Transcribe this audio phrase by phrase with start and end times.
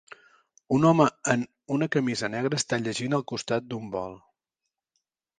[0.75, 1.43] Un home en
[1.75, 4.17] una camisa negre està llegint el costat d'un bol